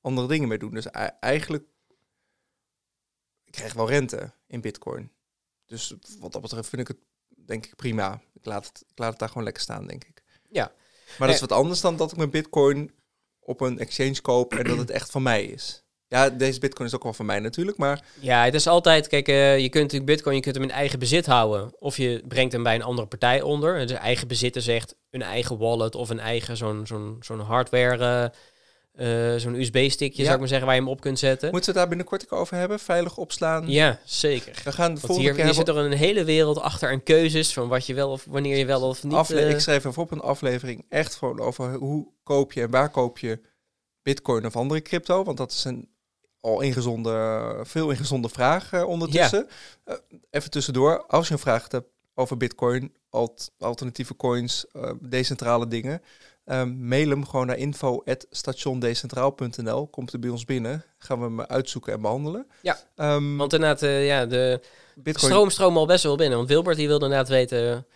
[0.00, 0.74] andere dingen mee doen.
[0.74, 1.64] Dus ei- eigenlijk,
[3.44, 5.10] ik krijg wel rente in bitcoin.
[5.66, 6.96] Dus wat dat betreft vind ik het,
[7.46, 8.20] denk ik, prima.
[8.38, 10.22] Ik laat het, ik laat het daar gewoon lekker staan, denk ik.
[10.50, 10.72] Ja.
[11.18, 12.90] Maar dat is wat anders dan dat ik mijn bitcoin
[13.40, 15.82] op een exchange koop en dat het echt van mij is.
[16.08, 19.28] Ja, deze bitcoin is ook wel van mij natuurlijk, maar Ja, het is altijd, kijk,
[19.28, 21.72] eh, je kunt natuurlijk Bitcoin, je kunt hem in eigen bezit houden.
[21.78, 23.86] Of je brengt hem bij een andere partij onder.
[23.86, 28.24] Dus eigen bezit is echt een eigen wallet of een eigen zo'n zo'n zo'n hardware,
[28.24, 28.38] eh,
[28.98, 30.22] eh, zo'n USB-stickje, Ja.
[30.22, 31.50] zou ik maar zeggen, waar je hem op kunt zetten.
[31.50, 32.78] moeten we het daar binnenkort ook over hebben?
[32.78, 33.68] Veilig opslaan.
[33.70, 34.60] Ja, zeker.
[34.64, 37.52] We gaan de volgende hier, keer hier zit er een hele wereld achter aan keuzes
[37.52, 39.12] van wat je wel of wanneer je wel of niet.
[39.12, 42.70] afle- eh, ik schrijf even op een aflevering echt gewoon over hoe koop je en
[42.70, 43.40] waar koop je
[44.02, 45.24] bitcoin of andere crypto.
[45.24, 45.88] Want dat is een
[46.40, 49.48] al ingezonde, veel ingezonde vraag eh, ondertussen.
[50.30, 54.64] Even tussendoor, als je een vraag hebt over bitcoin, alt- alternatieve coins,
[55.00, 56.02] decentrale dingen,
[56.48, 59.86] eh, mail hem gewoon naar info.stationdecentraal.nl.
[59.86, 62.46] Komt er bij ons binnen, gaan we hem uitzoeken en behandelen.
[62.62, 64.60] Ja, Ehm, want inderdaad, eh, ja, de
[64.94, 66.36] bitcoin stroom stroom al best wel binnen.
[66.36, 67.86] Want Wilbert die wilde inderdaad weten,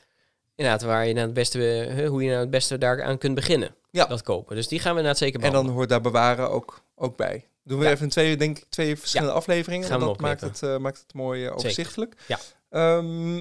[0.55, 3.75] inderdaad, waar je nou het beste, eh, hoe je nou het beste daaraan kunt beginnen.
[3.91, 4.07] Ja.
[4.07, 4.57] Dat kopen.
[4.57, 5.67] Dus die gaan we inderdaad zeker En behandelen.
[5.67, 7.47] dan hoort daar bewaren ook, ook bij.
[7.65, 7.91] Doen we Ja.
[7.91, 9.89] even twee, denk ik, twee verschillende afleveringen.
[9.89, 12.15] Gaan we dat maakt het, eh, maakt het mooi overzichtelijk.
[12.27, 12.39] Ja.
[12.69, 13.41] Ehm,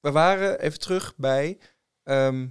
[0.00, 1.58] we waren even terug bij
[2.04, 2.46] ehm,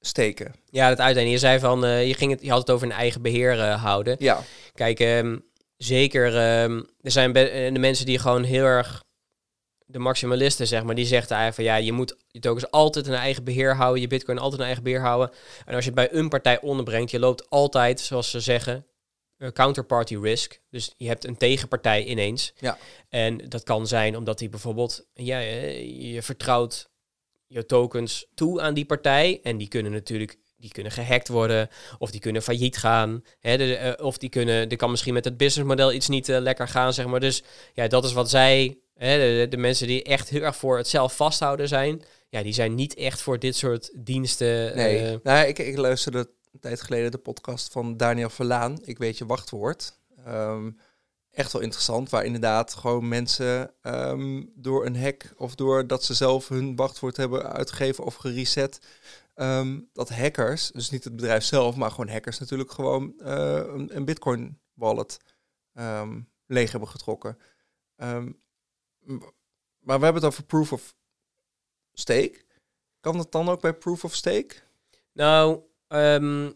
[0.00, 0.54] steken.
[0.70, 1.30] Ja, dat uitdelen.
[1.30, 3.82] Je zei van, eh, je, ging het, je had het over een eigen beheer eh,
[3.82, 4.16] houden.
[4.18, 4.42] Ja,
[4.74, 5.38] Kijk, ehm,
[5.76, 9.04] zeker, ehm, er zijn eh, de mensen die gewoon heel erg,
[9.86, 13.14] de maximalisten zeg maar, die zegt eigenlijk van ja, je moet je tokens altijd een
[13.14, 15.30] eigen beheer houden, je bitcoin altijd een eigen beheer houden.
[15.66, 18.86] En als je het bij een partij onderbrengt, je loopt altijd, zoals ze zeggen,
[19.52, 20.60] counterparty risk.
[20.70, 22.52] Dus je hebt een tegenpartij ineens.
[22.58, 22.78] Ja.
[23.08, 26.89] En dat kan zijn omdat die bijvoorbeeld, ja, je vertrouwt
[27.50, 29.40] je tokens toe aan die partij.
[29.42, 31.68] En die kunnen natuurlijk, die kunnen gehackt worden.
[31.98, 33.24] Of die kunnen failliet gaan.
[33.40, 36.40] Hè, de, eh, of die kunnen, er kan misschien met het businessmodel iets niet eh,
[36.40, 37.20] lekker gaan, zeg maar.
[37.20, 37.42] Dus
[37.74, 41.16] ja, dat is wat zij, hè, de, mensen die echt heel erg voor het zelf
[41.16, 42.02] vasthouden zijn.
[42.28, 44.76] Ja, die zijn niet echt voor dit soort diensten.
[44.76, 45.06] nee.
[45.06, 46.18] eh, nou, ik, ik luisterde
[46.52, 48.78] een tijd geleden de podcast van Daniel Verlaan.
[48.84, 49.98] Ik weet je wachtwoord.
[50.24, 50.70] Ehm,
[51.30, 56.48] echt wel interessant, waar inderdaad gewoon mensen ehm, door een hack of doordat ze zelf
[56.48, 58.80] hun wachtwoord hebben uitgegeven of gereset,
[59.34, 63.96] ehm, dat hackers, dus niet het bedrijf zelf, maar gewoon hackers natuurlijk gewoon eh, een,
[63.96, 65.16] een bitcoin wallet
[65.72, 67.38] ehm, leeg hebben getrokken.
[69.80, 70.94] Maar we hebben het over proof of
[71.92, 72.44] stake.
[73.00, 74.54] Kan dat dan ook bij proof of stake?
[75.12, 76.52] Nou, ehm,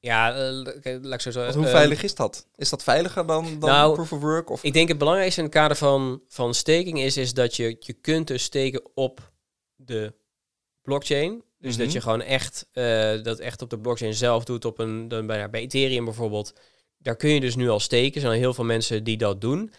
[0.00, 1.54] ja, eh, kijk, laat ik zo zeggen.
[1.54, 2.46] Hoe ehm, veilig is dat?
[2.56, 4.50] Is dat veiliger dan, dan nou, proof of work?
[4.50, 4.62] Of?
[4.62, 7.92] Ik denk het belangrijkste in het kader van, van staking is, is dat je, je
[7.92, 9.32] kunt dus steken op
[9.76, 10.14] de
[10.82, 11.42] blockchain.
[11.58, 11.84] Dus Mhm.
[11.84, 14.64] dat je gewoon echt eh, dat echt op de blockchain zelf doet.
[14.64, 16.52] Op een, dan bij, bij Ethereum bijvoorbeeld.
[16.98, 18.14] Daar kun je dus nu al steken.
[18.14, 19.72] Er zijn al heel veel mensen die dat doen.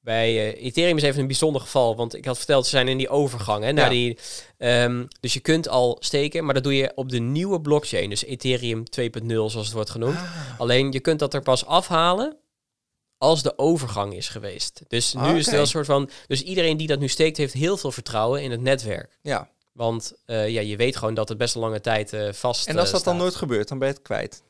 [0.00, 1.96] Bij eh, Ethereum is even een bijzonder geval.
[1.96, 3.64] Want ik had verteld, ze zijn in die overgang.
[3.64, 3.90] Hè, naar Ja.
[3.90, 4.18] die,
[4.58, 8.10] ehm, dus je kunt al steken, maar dat doe je op de nieuwe blockchain.
[8.10, 10.16] Dus Ethereum 2.0 zoals het wordt genoemd.
[10.16, 12.36] Ah, Alleen je kunt dat er pas afhalen
[13.18, 14.82] als de overgang is geweest.
[14.88, 16.10] Dus nu Ah, is het wel een soort van.
[16.26, 19.18] Dus iedereen die dat nu steekt, heeft heel veel vertrouwen in het netwerk.
[19.22, 19.48] ja.
[19.72, 22.78] Want eh, ja, je weet gewoon dat het best een lange tijd eh, vast En
[22.78, 24.42] als dat dan nooit gebeurt, dan ben je het kwijt.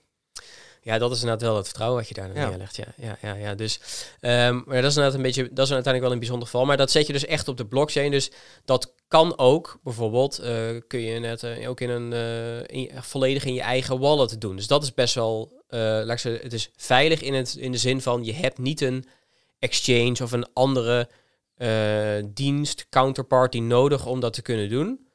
[0.88, 2.48] Ja, dat is inderdaad wel het vertrouwen wat je daar Ja.
[2.48, 2.76] neerlegt.
[2.76, 3.54] Ja, ja, ja, ja.
[3.54, 3.80] Dus,
[4.20, 6.66] ehm, maar dat is inderdaad een beetje, dat is uiteindelijk wel een bijzonder geval.
[6.66, 8.10] Maar dat zet je dus echt op de blockchain.
[8.10, 8.30] Dus
[8.64, 10.52] dat kan ook, bijvoorbeeld, eh,
[10.86, 14.56] kun je net eh, ook in een eh, in, volledig in je eigen wallet doen.
[14.56, 17.78] Dus dat is best wel, laat ik zeggen, het is veilig in, het, in de
[17.78, 19.04] zin van je hebt niet een
[19.58, 21.08] exchange of een andere
[22.24, 25.06] dienst, counterparty nodig om dat te kunnen doen.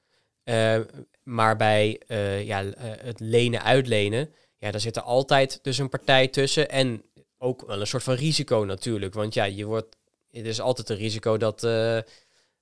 [0.43, 0.79] Eh,
[1.23, 2.01] maar bij
[2.45, 4.29] ja, het lenen, uitlenen,
[4.63, 6.69] ja, daar zit er altijd dus een partij tussen.
[6.69, 7.03] En
[7.37, 9.13] ook wel een soort van risico natuurlijk.
[9.13, 9.95] Want ja, je wordt,
[10.31, 11.63] het is altijd een risico dat.
[11.63, 11.97] eh,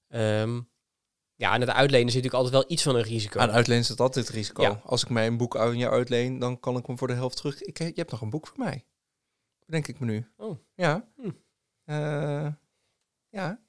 [0.07, 0.61] ehm,
[1.35, 3.39] ja, aan het uitlenen zit natuurlijk altijd wel iets van een risico.
[3.39, 4.61] Aan uitlenen zit altijd risico.
[4.61, 4.81] Ja.
[4.85, 7.37] Als ik mij een boek aan je uitleen, dan kan ik hem voor de helft
[7.37, 7.61] terug.
[7.61, 8.85] Ik, je hebt nog een boek voor mij.
[9.65, 10.31] Denk ik me nu.
[10.37, 10.57] Oh.
[10.75, 11.07] Ja.
[11.15, 11.31] Hm.
[11.83, 12.47] Eh,
[13.29, 13.61] ja.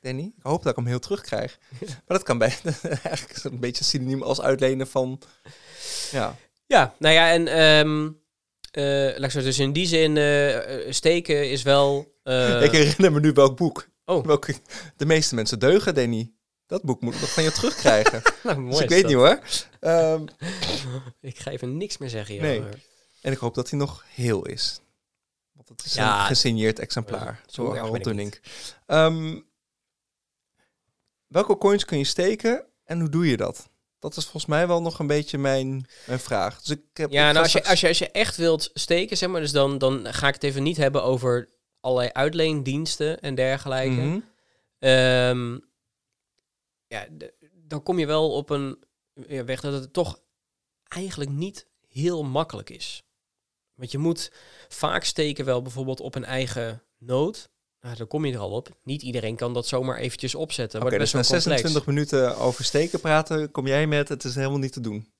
[0.00, 0.32] Danny.
[0.36, 1.58] Ik hoop dat ik hem heel terug krijg.
[1.80, 2.56] Maar dat kan bij
[3.02, 5.20] eigenlijk een beetje synoniem als uitlenen van.
[6.10, 6.36] Ja.
[6.66, 8.10] Ja, nou ja, en ehm
[8.70, 12.14] eh, laat ik dus in die zin, eh, steken is wel.
[12.22, 13.88] eh, ik herinner me nu welk boek.
[14.04, 14.24] Oh.
[14.26, 14.54] Welke,
[14.96, 16.32] de meeste mensen deugen, Danny.
[16.66, 18.22] Dat boek moet ik nog van je terugkrijgen.
[18.42, 19.10] nou, mooi dus ik weet dat.
[19.10, 19.40] niet hoor.
[19.80, 20.24] Ehm,
[21.30, 22.52] Ik ga even niks meer zeggen Nee.
[22.52, 22.80] hierover.
[23.22, 24.80] en ik hoop dat hij nog heel is.
[25.52, 26.20] Want het is Ja.
[26.20, 27.42] een gesigneerd exemplaar.
[27.46, 28.40] Zo Harold Dunning.
[28.86, 29.40] Ehm,
[31.26, 33.68] welke coins kun je steken en hoe doe je dat?
[33.98, 36.62] Dat is volgens mij wel nog een beetje mijn, mijn vraag.
[36.62, 39.28] Dus ik heb, Ja, nou, als je, als, je, als je echt wilt steken, zeg
[39.28, 41.48] maar, dus dan, dan ga ik het even niet hebben over
[41.80, 43.90] allerlei uitleendiensten en dergelijke.
[43.90, 44.20] Mhm.
[44.78, 45.58] Ehm,
[46.86, 47.06] ja,
[47.52, 48.84] dan kom je wel op een
[49.28, 50.20] ja, weg dat het toch
[50.88, 53.02] eigenlijk niet heel makkelijk is.
[53.74, 54.32] Want je moet
[54.68, 57.50] vaak steken wel bijvoorbeeld op een eigen nood.
[57.86, 58.68] Nou, daar kom je er al op.
[58.82, 60.80] Niet iedereen kan dat zomaar eventjes opzetten.
[60.80, 61.60] Oké, Wordt dus na best wel complex.
[61.60, 65.12] 26 minuten over steken praten, kom jij met het is helemaal niet te doen.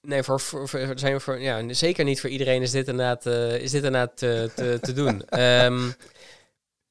[0.00, 3.26] Nee, voor, voor, voor- zijn we voor, ja, zeker niet voor iedereen is dit inderdaad,
[3.26, 5.22] eh, is dit inderdaad eh, te, te doen.
[5.28, 5.90] Ehm,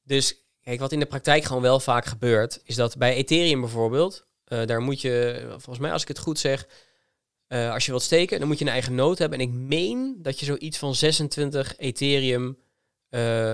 [0.04, 4.26] dus kijk, wat in de praktijk gewoon wel vaak gebeurt, is dat bij Ethereum bijvoorbeeld,
[4.44, 6.68] eh, daar moet je, volgens mij als ik het goed zeg,
[7.48, 9.40] als je wilt steken, dan moet je een eigen nood hebben.
[9.40, 12.58] En ik meen dat je zoiets van 26 Ethereum
[13.10, 13.52] eh,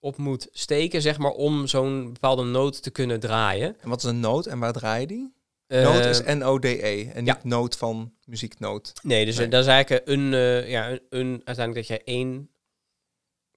[0.00, 3.76] daarop moet steken, zeg maar, om zo'n bepaalde nood te kunnen draaien.
[3.80, 5.36] En wat is een noot en waar draai je die?
[5.66, 7.34] Eh, Noot is N-O-D-E en ja.
[7.34, 8.92] niet noot van muzieknoot.
[9.02, 9.44] Nee, dus Nee.
[9.46, 12.50] eh, dat is eigenlijk een, eh, ja, een, een, uiteindelijk dat jij één,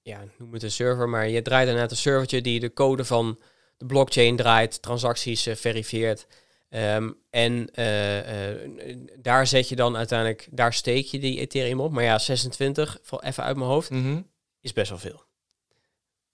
[0.02, 3.38] ja, noem het een server, maar je draait inderdaad een servertje die de code van
[3.76, 6.26] de blockchain draait, transacties verifieert.
[6.68, 7.68] Ehm, en
[9.18, 11.92] daar zet je dan uiteindelijk, daar steek je die Ethereum op.
[11.92, 14.20] Maar ja, 26, val even uit mijn hoofd, Mhm.
[14.60, 15.22] is best wel veel.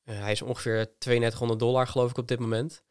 [0.08, 2.82] Eh, hij is ongeveer 3200 dollar, geloof ik, op dit moment.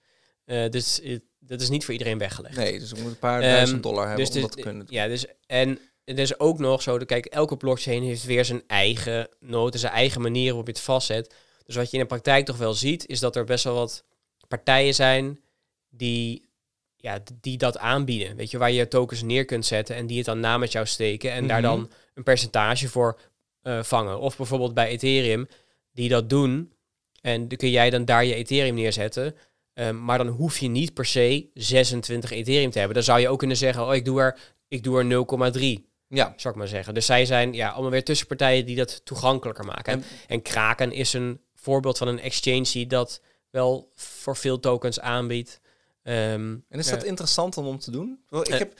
[0.45, 1.01] Eh, dus
[1.39, 2.55] dat is niet voor iedereen weggelegd.
[2.55, 4.85] Nee, dus ik moet een paar Ehm, duizend dollar hebben dus om dat te kunnen
[4.85, 4.95] doen.
[4.95, 9.29] Ja, dus en het is ook nog zo, kijk, elke blockchain heeft weer zijn eigen
[9.39, 11.33] noten, zijn eigen manier waarop je het vastzet.
[11.65, 14.03] Dus wat je in de praktijk toch wel ziet, is dat er best wel wat
[14.47, 15.39] partijen zijn
[15.89, 16.49] die,
[16.95, 18.35] ja, die dat aanbieden.
[18.35, 21.31] Weet je, waar je tokens neer kunt zetten en die het dan namens jou steken
[21.31, 21.67] en daar Mhm.
[21.69, 23.19] dan een percentage voor
[23.61, 24.19] eh, vangen.
[24.19, 25.47] Of bijvoorbeeld bij Ethereum,
[25.91, 26.71] die dat doen
[27.27, 29.35] en dan kun jij dan daar je Ethereum neerzetten.
[29.73, 32.95] Ehm, maar dan hoef je niet per se 26 Ethereum te hebben.
[32.95, 36.33] Dan zou je ook kunnen zeggen, oh, ik doe er, ik doe er 0,3, Ja,
[36.37, 36.93] zou ik maar zeggen.
[36.93, 39.93] Dus zij zijn ja, allemaal weer tussenpartijen die dat toegankelijker maken.
[39.93, 44.59] En, En- en Kraken is een voorbeeld van een exchange die dat wel voor veel
[44.59, 45.59] tokens aanbiedt.
[46.03, 48.19] Ehm, en is dat interessant dan om te doen?
[48.29, 48.57] Wel, ik, Eh.
[48.59, 48.73] heb,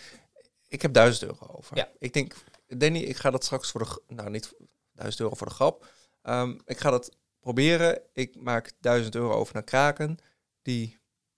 [0.68, 1.78] ik heb duizend euro over.
[1.78, 1.90] Ja.
[2.00, 2.34] Ik denk,
[2.68, 4.02] Danny, ik ga dat straks voor de...
[4.16, 4.54] Nou, niet
[4.94, 5.86] duizend euro voor de grap.
[6.22, 7.12] Ehm, ik ga dat
[7.54, 8.02] proberen.
[8.14, 10.18] Ik maak duizend euro over naar Kraken.
[10.62, 10.98] Die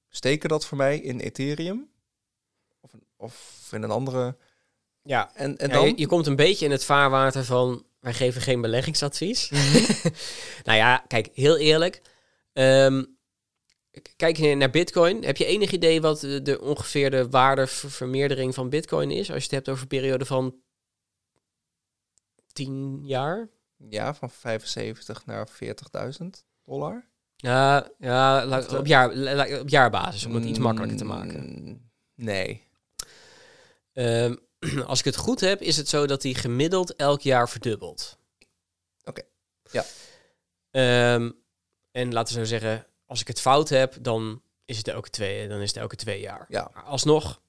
[0.10, 1.90] steken dat voor mij in Ethereum.
[2.82, 4.38] Of, of in een andere...
[5.04, 5.86] ja, En, en Ja, dan...
[5.88, 9.50] je, je komt een beetje in het vaarwater van wij geven geen beleggingsadvies.
[10.68, 12.02] nou ja, kijk, heel eerlijk.
[13.92, 15.24] k- kijk naar Bitcoin.
[15.24, 19.32] Heb je enig idee wat de, de ongeveer de waardevermeerdering van Bitcoin is?
[19.32, 20.56] Als je het hebt over een periode van
[22.54, 23.50] tien jaar.
[23.90, 27.08] Ja, van 75 naar 40.000 dollar.
[27.36, 31.64] Ja, ja la- op, jaar, la- op jaarbasis, om het iets makkelijker te maken.
[31.64, 32.64] Mm, Nee.
[33.94, 34.36] Ehm,
[34.86, 38.18] als ik het goed heb, is het zo dat die gemiddeld elk jaar verdubbelt.
[39.04, 39.22] Oké,
[39.72, 39.84] ja.
[40.72, 41.32] Ehm,
[41.92, 45.48] en laten we zo zeggen, als ik het fout heb, dan is het elke twee,
[45.48, 46.46] dan is het elke twee jaar.
[46.50, 46.72] Ja.
[46.86, 47.42] Alsnog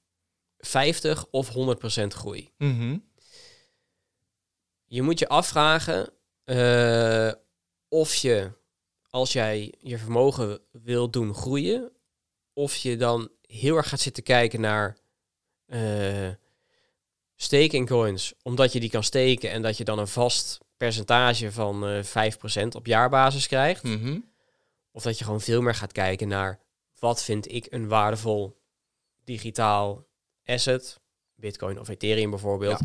[0.57, 2.51] 50 of 100% groei.
[2.57, 2.97] Mhm.
[4.85, 7.31] Je moet je afvragen eh,
[7.87, 8.51] of je,
[9.09, 11.91] als jij je vermogen wil doen groeien,
[12.53, 14.97] of je dan heel erg gaat zitten kijken naar
[15.65, 16.29] eh
[17.35, 21.87] staking coins, omdat je die kan steken en dat je dan een vast percentage van
[21.87, 23.83] eh 5% op jaarbasis krijgt.
[23.83, 24.19] Mhm.
[24.91, 26.59] Of dat je gewoon veel meer gaat kijken naar
[26.99, 28.61] wat vind ik een waardevol
[29.23, 30.05] digitaal
[30.45, 30.99] asset,
[31.35, 32.79] Bitcoin of Ethereum bijvoorbeeld.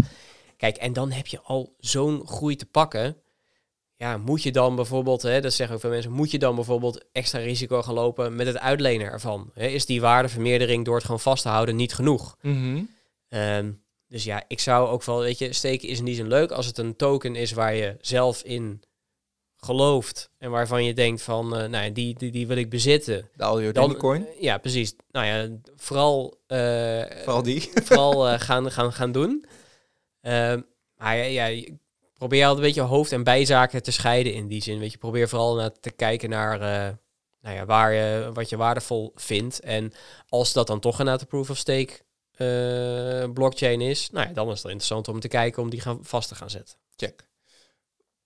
[0.56, 3.16] Kijk, en dan heb je al zo'n groei te pakken.
[3.98, 7.04] Ja, moet je dan bijvoorbeeld, hè, dat zeggen ook veel mensen, moet je dan bijvoorbeeld
[7.12, 9.50] extra risico gaan lopen met het uitlenen ervan?
[9.54, 9.66] Hè?
[9.66, 12.36] Is die waardevermeerdering door het gewoon vast te houden niet genoeg?
[12.42, 12.82] Mhm.
[13.28, 13.72] Ehm,
[14.08, 16.66] dus ja, ik zou ook wel, weet je, steken is in die zin leuk als
[16.66, 18.82] het een token is waar je zelf in
[19.56, 23.28] gelooft en waarvan je denkt van, eh, nou ja, die, die, die wil ik bezitten.
[23.34, 24.26] De Alio Dan, coin.
[24.40, 24.94] ja, precies.
[25.10, 27.70] Nou ja, vooral, eh, Vooral die.
[27.84, 29.44] vooral eh, gaan, gaan, gaan doen.
[30.20, 30.60] Ehm,
[30.96, 31.64] maar ja, ja,
[32.18, 34.78] probeer altijd een beetje hoofd- en bijzaken te scheiden in die zin.
[34.78, 36.94] Weet je, probeer vooral naar te kijken naar eh,
[37.40, 39.60] nou ja, waar je, wat je waardevol vindt.
[39.60, 39.92] En
[40.28, 44.46] als dat dan toch inderdaad de proof of stake eh, blockchain is, nou ja, dan
[44.46, 46.76] is het interessant om te kijken om die gaan, vast te gaan zetten.
[46.96, 47.28] Check.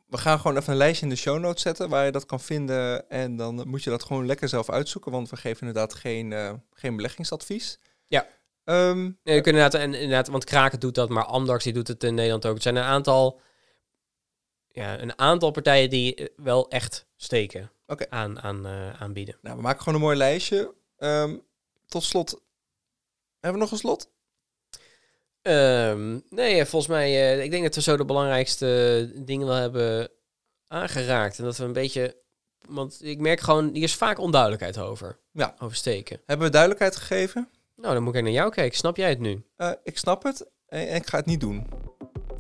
[0.07, 2.41] We gaan gewoon even een lijstje in de show notes zetten waar je dat kan
[2.41, 3.11] vinden.
[3.11, 6.53] En dan moet je dat gewoon lekker zelf uitzoeken, want we geven inderdaad geen, eh,
[6.73, 7.79] geen beleggingsadvies.
[8.07, 8.27] Ja.
[8.65, 11.89] Ehm, Nee, je kunt inderdaad, en, inderdaad, want Kraken doet dat, maar Amdax die doet
[11.89, 12.55] het in Nederland ook.
[12.55, 13.41] Het zijn een aantal,
[14.73, 17.71] ja, een aantal partijen die eh, wel echt steken
[18.09, 19.39] aan, aan, eh, aanbieden.
[19.43, 20.75] nou, we maken gewoon een mooi lijstje.
[20.97, 21.37] Ehm,
[21.87, 22.41] tot slot.
[23.41, 24.11] Hebben we nog een slot?
[25.43, 30.11] Ehm, nee, eh, volgens mij, ik denk dat we zo de belangrijkste dingen wel hebben
[30.69, 31.39] aangeraakt.
[31.39, 32.17] En dat we een beetje,
[32.69, 35.19] want ik merk gewoon, hier is vaak onduidelijkheid over.
[35.33, 35.55] Ja.
[35.59, 36.21] Over steken.
[36.27, 37.49] Hebben we duidelijkheid gegeven?
[37.77, 38.79] Nou, dan moet ik naar jou kijken.
[38.79, 39.45] Snap jij het nu?
[39.83, 41.67] Ik snap het en, en ik ga het niet doen.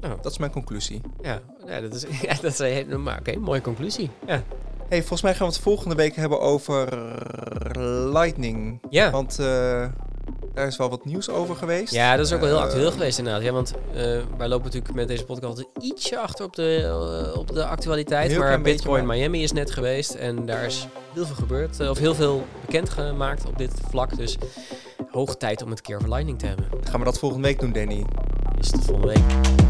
[0.00, 0.22] Oh.
[0.22, 1.00] Dat is mijn conclusie.
[1.22, 4.10] Ja, ja dat is, ja, dat is een- maar oké, mooie conclusie.
[4.26, 4.42] Ja.
[4.88, 6.88] Hey, volgens mij gaan we het volgende week hebben over
[8.12, 8.80] Lightning.
[8.90, 9.10] Ja.
[9.10, 9.86] Want eh,
[10.54, 11.92] daar is wel wat nieuws over geweest.
[11.92, 13.42] Ja, dat is ook wel heel Eh, actueel geweest inderdaad.
[13.42, 14.02] Ja, want eh,
[14.38, 18.38] wij lopen natuurlijk met deze podcast ietsje achter op de, op de actualiteit.
[18.38, 21.88] Maar Bitcoin maar- Miami is net geweest en daar is heel veel gebeurd.
[21.88, 24.16] of heel veel bekendgemaakt op dit vlak.
[24.16, 24.36] Dus
[25.10, 26.66] hoog tijd om het keer over Lightning te hebben.
[26.84, 28.04] Gaan we dat volgende week doen, Danny?
[28.60, 29.69] Is het volgende week.